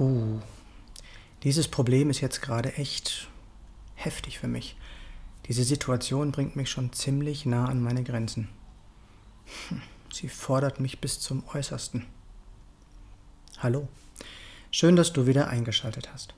Puh, 0.00 0.40
dieses 1.42 1.68
Problem 1.68 2.08
ist 2.08 2.22
jetzt 2.22 2.40
gerade 2.40 2.72
echt 2.76 3.28
heftig 3.96 4.38
für 4.38 4.48
mich. 4.48 4.74
Diese 5.44 5.62
Situation 5.62 6.32
bringt 6.32 6.56
mich 6.56 6.70
schon 6.70 6.94
ziemlich 6.94 7.44
nah 7.44 7.66
an 7.66 7.82
meine 7.82 8.02
Grenzen. 8.02 8.48
Hm, 9.68 9.82
sie 10.10 10.30
fordert 10.30 10.80
mich 10.80 11.02
bis 11.02 11.20
zum 11.20 11.44
Äußersten. 11.52 12.06
Hallo, 13.58 13.88
schön, 14.70 14.96
dass 14.96 15.12
du 15.12 15.26
wieder 15.26 15.48
eingeschaltet 15.48 16.10
hast. 16.14 16.32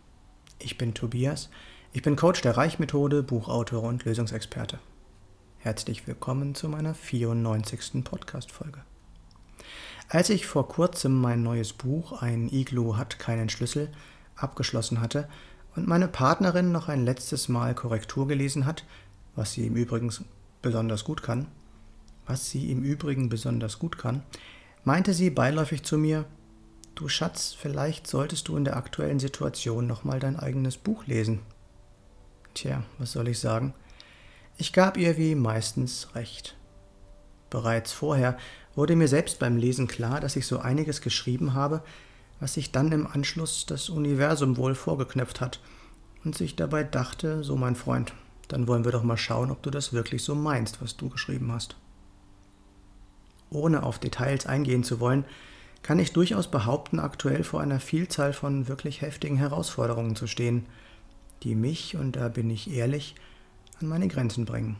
Ich 0.59 0.77
bin 0.77 0.93
Tobias, 0.93 1.49
ich 1.93 2.03
bin 2.03 2.17
Coach 2.17 2.43
der 2.43 2.57
Reichmethode, 2.57 3.23
Buchautor 3.23 3.85
und 3.85 4.05
Lösungsexperte. 4.05 4.81
Herzlich 5.59 6.09
willkommen 6.09 6.57
zu 6.57 6.69
meiner 6.69 6.97
94. 6.97 8.03
Podcast-Folge. 8.03 8.83
Als 10.09 10.31
ich 10.31 10.47
vor 10.47 10.69
kurzem 10.69 11.21
mein 11.21 11.43
neues 11.43 11.73
Buch 11.73 12.21
Ein 12.21 12.49
Iglu 12.53 12.97
hat 12.97 13.19
keinen 13.19 13.49
Schlüssel 13.49 13.91
abgeschlossen 14.37 15.01
hatte 15.01 15.29
und 15.77 15.87
meine 15.87 16.09
Partnerin 16.09 16.73
noch 16.73 16.89
ein 16.89 17.05
letztes 17.05 17.49
Mal 17.49 17.75
Korrektur 17.75 18.29
gelesen 18.29 18.67
hat, 18.67 18.85
was 19.35 19.53
sie 19.53 19.67
im 19.67 19.77
Übrigen 19.77 20.13
besonders 20.61 21.05
gut 21.05 21.23
kann, 21.23 21.47
was 22.27 22.51
sie 22.51 22.71
im 22.71 22.83
Übrigen 22.83 23.29
besonders 23.29 23.79
gut 23.79 23.99
kann, 23.99 24.23
meinte 24.85 25.15
sie 25.15 25.31
beiläufig 25.31 25.83
zu 25.83 25.99
mir, 25.99 26.25
Du 26.95 27.09
Schatz, 27.09 27.57
vielleicht 27.59 28.07
solltest 28.07 28.49
du 28.49 28.57
in 28.57 28.65
der 28.65 28.77
aktuellen 28.77 29.19
Situation 29.19 29.87
nochmal 29.87 30.21
dein 30.21 30.39
eigenes 30.39 30.77
Buch 30.77 31.07
lesen. 31.07 31.41
Tja, 32.53 32.83
was 32.99 33.13
soll 33.13 33.29
ich 33.29 33.39
sagen? 33.39 33.73
Ich 34.59 34.75
gab 34.75 34.99
ihr 34.99 35.17
wie 35.17 35.35
meistens 35.35 36.15
recht. 36.15 36.55
Bereits 37.53 37.93
vorher 37.93 38.39
wurde 38.75 38.97
mir 38.97 39.09
selbst 39.09 39.39
beim 39.39 39.59
Lesen 39.59 39.87
klar, 39.87 40.21
dass 40.21 40.37
ich 40.37 40.47
so 40.47 40.61
einiges 40.61 41.03
geschrieben 41.03 41.53
habe, 41.53 41.83
was 42.41 42.55
sich 42.55 42.73
dann 42.73 42.91
im 42.93 43.07
Anschluss 43.07 43.67
das 43.67 43.91
Universum 43.91 44.57
wohl 44.57 44.75
vorgeknöpft 44.75 45.43
hat 45.43 45.61
und 46.25 46.35
sich 46.35 46.57
dabei 46.57 46.83
dachte, 46.83 47.45
so 47.45 47.55
mein 47.57 47.77
Freund, 47.77 48.15
dann 48.49 48.69
wollen 48.69 48.87
wir 48.87 48.93
doch 48.93 49.03
mal 49.03 49.19
schauen, 49.19 49.51
ob 49.51 49.63
du 49.63 49.69
das 49.69 49.93
wirklich 49.93 50.25
so 50.25 50.35
meinst, 50.35 50.81
was 50.81 50.97
du 50.97 51.11
geschrieben 51.11 51.53
hast. 51.53 51.77
Ohne 53.51 53.83
auf 53.83 53.99
Details 53.99 54.47
eingehen 54.47 54.83
zu 54.83 54.99
wollen, 54.99 55.27
kann 55.83 55.99
ich 55.99 56.15
durchaus 56.15 56.51
behaupten, 56.51 57.01
aktuell 57.01 57.45
vor 57.45 57.61
einer 57.61 57.81
Vielzahl 57.81 58.33
von 58.33 58.67
wirklich 58.67 59.03
heftigen 59.03 59.37
Herausforderungen 59.37 60.17
zu 60.17 60.27
stehen, 60.27 60.65
die 61.43 61.55
mich, 61.55 61.97
und 61.97 62.17
da 62.17 62.29
bin 62.29 62.49
ich 62.49 62.73
ehrlich, 62.73 63.15
an 63.79 63.89
meine 63.89 64.09
Grenzen 64.09 64.47
bringen. 64.47 64.79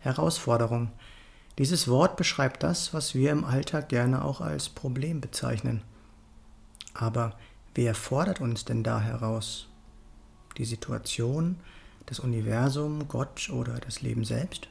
Herausforderung. 0.00 0.90
Dieses 1.58 1.86
Wort 1.86 2.16
beschreibt 2.16 2.62
das, 2.64 2.92
was 2.92 3.14
wir 3.14 3.30
im 3.30 3.44
Alltag 3.44 3.88
gerne 3.88 4.24
auch 4.24 4.40
als 4.40 4.68
Problem 4.68 5.20
bezeichnen. 5.20 5.82
Aber 6.94 7.36
wer 7.74 7.94
fordert 7.94 8.40
uns 8.40 8.64
denn 8.64 8.82
da 8.82 9.00
heraus? 9.00 9.68
Die 10.58 10.64
Situation, 10.64 11.56
das 12.06 12.18
Universum, 12.18 13.06
Gott 13.06 13.50
oder 13.50 13.74
das 13.74 14.02
Leben 14.02 14.24
selbst? 14.24 14.68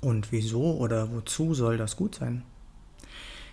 Und 0.00 0.30
wieso 0.30 0.76
oder 0.76 1.12
wozu 1.12 1.54
soll 1.54 1.76
das 1.76 1.96
gut 1.96 2.14
sein? 2.14 2.44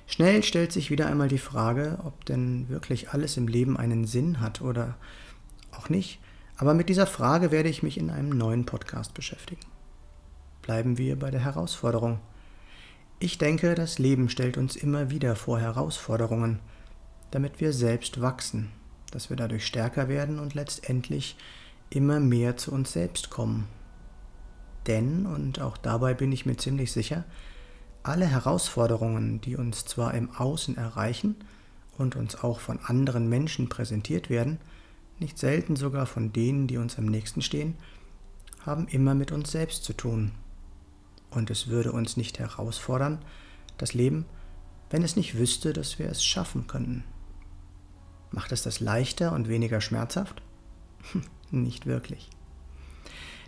Schnell 0.05 0.43
stellt 0.43 0.71
sich 0.71 0.91
wieder 0.91 1.07
einmal 1.07 1.27
die 1.27 1.39
Frage, 1.39 1.97
ob 2.03 2.25
denn 2.25 2.69
wirklich 2.69 3.09
alles 3.09 3.37
im 3.37 3.47
Leben 3.47 3.77
einen 3.77 4.05
Sinn 4.05 4.39
hat 4.39 4.61
oder 4.61 4.95
auch 5.71 5.89
nicht. 5.89 6.19
Aber 6.57 6.75
mit 6.75 6.89
dieser 6.89 7.07
Frage 7.07 7.49
werde 7.49 7.69
ich 7.69 7.81
mich 7.81 7.97
in 7.97 8.11
einem 8.11 8.29
neuen 8.29 8.65
Podcast 8.67 9.15
beschäftigen. 9.15 9.65
Bleiben 10.66 10.97
wir 10.97 11.19
bei 11.19 11.30
der 11.30 11.41
Herausforderung. 11.41 12.17
Ich 13.19 13.38
denke, 13.38 13.75
das 13.75 13.99
Leben 13.99 14.30
stellt 14.30 14.57
uns 14.57 14.75
immer 14.75 15.12
wieder 15.12 15.35
vor 15.35 15.59
Herausforderungen, 15.59 16.57
damit 17.29 17.62
wir 17.62 17.72
selbst 17.72 18.19
wachsen, 18.19 18.72
dass 19.12 19.29
wir 19.29 19.38
dadurch 19.38 19.63
stärker 19.63 20.09
werden 20.09 20.39
und 20.39 20.56
letztendlich 20.56 21.38
immer 21.91 22.19
mehr 22.19 22.57
zu 22.57 22.72
uns 22.72 22.94
selbst 22.94 23.29
kommen. 23.29 23.67
Denn, 24.88 25.28
und 25.28 25.62
auch 25.62 25.78
dabei 25.78 26.16
bin 26.16 26.31
ich 26.31 26.47
mir 26.47 26.57
ziemlich 26.57 26.91
sicher, 26.91 27.25
alle 28.01 28.25
Herausforderungen, 28.25 29.41
die 29.41 29.57
uns 29.57 29.85
zwar 29.85 30.16
im 30.16 30.31
Außen 30.31 30.78
erreichen 30.78 31.35
und 31.95 32.16
uns 32.16 32.44
auch 32.44 32.59
von 32.59 32.79
anderen 32.79 33.29
Menschen 33.29 33.69
präsentiert 33.69 34.31
werden, 34.31 34.57
nicht 35.19 35.38
selten 35.38 35.75
sogar 35.75 36.07
von 36.07 36.34
denen, 36.34 36.66
die 36.66 36.78
uns 36.78 36.97
am 36.97 37.06
nächsten 37.06 37.44
stehen, 37.44 37.75
haben 38.66 38.88
immer 38.88 39.13
mit 39.13 39.31
uns 39.31 39.51
selbst 39.51 39.84
zu 39.84 39.94
tun. 39.94 40.31
Und 41.30 41.50
es 41.50 41.68
würde 41.68 41.91
uns 41.91 42.18
nicht 42.18 42.40
herausfordern, 42.40 43.19
das 43.78 43.94
Leben, 43.94 44.25
wenn 44.90 45.03
es 45.03 45.16
nicht 45.16 45.38
wüsste, 45.38 45.74
dass 45.74 46.00
wir 46.00 46.09
es 46.09 46.24
schaffen 46.24 46.68
könnten. 46.68 47.03
Macht 48.31 48.52
es 48.52 48.63
das 48.63 48.80
leichter 48.80 49.34
und 49.34 49.47
weniger 49.47 49.81
schmerzhaft? 49.81 50.41
nicht 51.52 51.86
wirklich. 51.86 52.30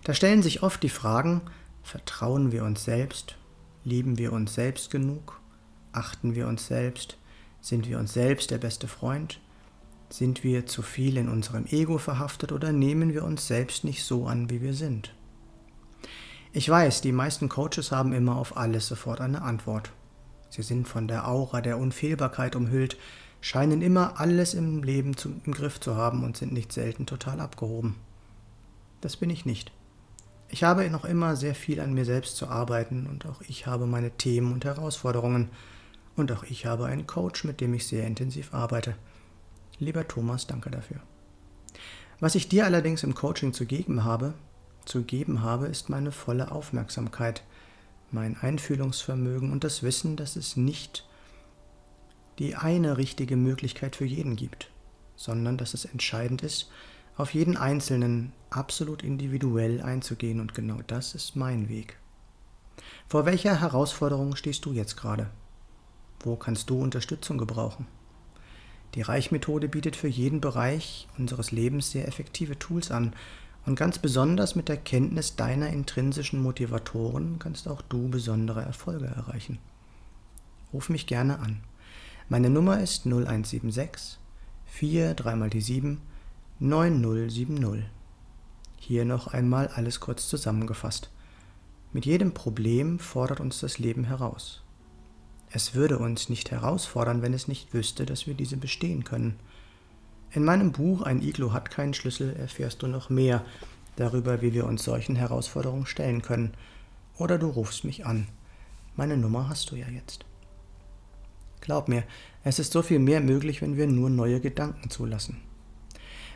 Da 0.04 0.14
stellen 0.14 0.44
sich 0.44 0.64
oft 0.64 0.82
die 0.84 0.90
Fragen, 0.90 1.42
vertrauen 1.84 2.52
wir 2.52 2.64
uns 2.64 2.84
selbst, 2.84 3.36
lieben 3.84 4.18
wir 4.18 4.34
uns 4.34 4.54
selbst 4.54 4.92
genug, 4.92 5.42
achten 5.92 6.36
wir 6.36 6.48
uns 6.48 6.68
selbst, 6.68 7.18
sind 7.62 7.88
wir 7.88 8.00
uns 8.00 8.14
selbst 8.14 8.52
der 8.52 8.58
beste 8.58 8.88
Freund, 8.88 9.40
sind 10.10 10.44
wir 10.44 10.66
zu 10.66 10.82
viel 10.82 11.18
in 11.18 11.28
unserem 11.28 11.66
Ego 11.66 11.98
verhaftet 11.98 12.52
oder 12.52 12.72
nehmen 12.72 13.14
wir 13.14 13.24
uns 13.24 13.48
selbst 13.48 13.84
nicht 13.84 14.04
so 14.04 14.28
an, 14.28 14.50
wie 14.50 14.62
wir 14.62 14.74
sind? 14.74 15.14
Ich 16.58 16.68
weiß, 16.68 17.02
die 17.02 17.12
meisten 17.12 17.50
Coaches 17.50 17.92
haben 17.92 18.14
immer 18.14 18.36
auf 18.36 18.58
alles 18.58 18.88
sofort 18.88 19.22
eine 19.22 19.44
Antwort. 19.44 19.92
Sie 20.50 20.64
sind 20.64 20.88
von 20.88 21.08
der 21.08 21.28
Aura 21.28 21.62
der 21.62 21.78
Unfehlbarkeit 21.78 22.56
umhüllt, 22.56 22.98
scheinen 23.42 23.84
immer 23.84 24.20
alles 24.20 24.56
im 24.56 24.82
Leben 24.82 25.16
zu, 25.16 25.40
im 25.46 25.54
Griff 25.54 25.80
zu 25.80 25.96
haben 25.96 26.24
und 26.24 26.36
sind 26.36 26.54
nicht 26.54 26.74
selten 26.74 27.06
total 27.06 27.42
abgehoben. 27.42 27.96
Das 29.02 29.18
bin 29.18 29.30
ich 29.30 29.46
nicht. 29.46 29.72
Ich 30.50 30.64
habe 30.64 30.90
noch 30.90 31.06
immer 31.06 31.36
sehr 31.36 31.54
viel 31.54 31.80
an 31.80 31.94
mir 31.94 32.06
selbst 32.06 32.38
zu 32.38 32.48
arbeiten 32.48 33.06
und 33.06 33.28
auch 33.28 33.42
ich 33.48 33.68
habe 33.68 33.86
meine 33.86 34.10
Themen 34.10 34.52
und 34.52 34.66
Herausforderungen 34.66 35.50
und 36.16 36.32
auch 36.32 36.44
ich 36.44 36.66
habe 36.66 36.88
einen 36.88 37.06
Coach, 37.06 37.44
mit 37.44 37.62
dem 37.62 37.76
ich 37.76 37.86
sehr 37.86 38.08
intensiv 38.08 38.56
arbeite. 38.56 38.96
Lieber 39.78 40.08
Thomas, 40.08 40.48
danke 40.48 40.72
dafür. 40.72 41.02
Was 42.20 42.34
ich 42.34 42.50
dir 42.50 42.66
allerdings 42.66 43.04
im 43.04 43.14
Coaching 43.14 43.54
zu 43.54 43.68
geben 43.68 44.04
habe, 44.04 44.34
zu 44.88 45.04
geben 45.04 45.42
habe, 45.42 45.68
ist 45.68 45.90
meine 45.90 46.12
volle 46.12 46.52
Aufmerksamkeit, 46.52 47.44
mein 48.12 48.38
Einfühlungsvermögen 48.40 49.52
und 49.52 49.64
das 49.64 49.84
Wissen, 49.84 50.16
dass 50.16 50.36
es 50.36 50.56
nicht 50.56 51.06
die 52.40 52.56
eine 52.56 52.98
richtige 52.98 53.36
Möglichkeit 53.36 53.96
für 53.96 54.06
jeden 54.06 54.36
gibt, 54.36 54.70
sondern 55.16 55.58
dass 55.58 55.74
es 55.74 55.86
entscheidend 55.86 56.44
ist, 56.44 56.70
auf 57.18 57.34
jeden 57.34 57.58
Einzelnen 57.58 58.32
absolut 58.50 59.04
individuell 59.04 59.82
einzugehen 59.82 60.40
und 60.40 60.54
genau 60.54 60.80
das 60.86 61.16
ist 61.16 61.36
mein 61.36 61.68
Weg. 61.68 61.98
Vor 63.08 63.26
welcher 63.26 63.60
Herausforderung 63.60 64.36
stehst 64.36 64.66
du 64.66 64.72
jetzt 64.72 64.98
gerade? 64.98 65.30
Wo 66.20 66.36
kannst 66.36 66.70
du 66.70 66.80
Unterstützung 66.80 67.38
gebrauchen? 67.38 67.88
Die 68.96 69.02
Reichmethode 69.02 69.68
bietet 69.68 69.96
für 69.96 70.08
jeden 70.08 70.42
Bereich 70.42 71.08
unseres 71.18 71.52
Lebens 71.52 71.92
sehr 71.92 72.08
effektive 72.08 72.58
Tools 72.58 72.92
an 72.92 73.14
und 73.68 73.76
ganz 73.76 74.00
besonders 74.00 74.56
mit 74.56 74.70
der 74.70 74.78
Kenntnis 74.78 75.36
deiner 75.36 75.70
intrinsischen 75.70 76.42
Motivatoren 76.42 77.38
kannst 77.38 77.68
auch 77.68 77.82
du 77.82 78.08
besondere 78.08 78.62
Erfolge 78.62 79.08
erreichen. 79.08 79.60
Ruf 80.72 80.88
mich 80.88 81.06
gerne 81.06 81.40
an. 81.40 81.60
Meine 82.30 82.50
Nummer 82.50 82.80
ist 82.80 83.06
0176 83.06 84.20
4 84.68 85.14
3 85.16 85.36
mal 85.36 85.50
die 85.50 85.60
7 85.60 86.02
9070. 86.60 87.84
Hier 88.78 89.04
noch 89.04 89.28
einmal 89.28 89.68
alles 89.68 90.00
kurz 90.00 90.30
zusammengefasst. 90.30 91.10
Mit 91.92 92.06
jedem 92.06 92.34
Problem 92.34 93.00
fordert 93.00 93.42
uns 93.42 93.60
das 93.60 93.80
Leben 93.80 94.06
heraus. 94.06 94.64
Es 95.52 95.76
würde 95.76 96.00
uns 96.00 96.30
nicht 96.30 96.52
herausfordern, 96.52 97.22
wenn 97.22 97.34
es 97.34 97.50
nicht 97.50 97.74
wüsste, 97.74 98.06
dass 98.06 98.28
wir 98.28 98.34
diese 98.34 98.56
bestehen 98.56 99.04
können. 99.04 99.38
In 100.32 100.44
meinem 100.44 100.74
Buch 100.74 101.04
Ein 101.04 101.22
Iglo 101.22 101.54
hat 101.54 101.72
keinen 101.72 101.94
Schlüssel 101.94 102.36
erfährst 102.36 102.82
du 102.82 102.88
noch 102.88 103.10
mehr 103.10 103.46
darüber, 103.96 104.42
wie 104.42 104.54
wir 104.54 104.66
uns 104.66 104.84
solchen 104.84 105.16
Herausforderungen 105.16 105.86
stellen 105.86 106.22
können. 106.22 106.54
Oder 107.18 107.38
du 107.38 107.48
rufst 107.48 107.86
mich 107.86 108.06
an. 108.06 108.28
Meine 108.96 109.16
Nummer 109.16 109.50
hast 109.50 109.72
du 109.72 109.76
ja 109.76 109.88
jetzt. 109.88 110.26
Glaub 111.62 111.88
mir, 111.88 112.04
es 112.44 112.60
ist 112.60 112.74
so 112.74 112.82
viel 112.82 113.00
mehr 113.00 113.22
möglich, 113.22 113.62
wenn 113.62 113.78
wir 113.78 113.88
nur 113.88 114.10
neue 114.10 114.40
Gedanken 114.40 114.90
zulassen. 114.90 115.38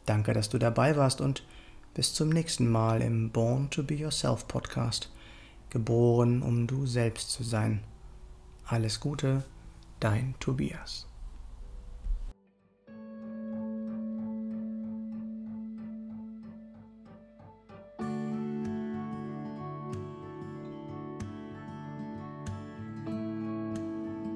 Danke, 0.06 0.32
dass 0.32 0.48
du 0.48 0.58
dabei 0.58 0.96
warst 0.96 1.20
und 1.20 1.44
bis 1.94 2.14
zum 2.14 2.28
nächsten 2.28 2.70
Mal 2.70 3.02
im 3.02 3.30
Born 3.30 3.70
to 3.70 3.82
Be 3.82 3.94
Yourself 3.94 4.46
Podcast. 4.48 5.10
Geboren, 5.70 6.42
um 6.42 6.66
du 6.66 6.86
selbst 6.86 7.30
zu 7.30 7.42
sein. 7.42 7.80
Alles 8.66 9.00
Gute, 9.00 9.44
dein 10.00 10.34
Tobias. 10.40 11.06